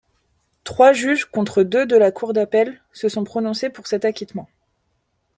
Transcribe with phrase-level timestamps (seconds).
[0.63, 4.49] Trois juges contre deux de la cour d'appel se sont prononcés pour cet acquittement.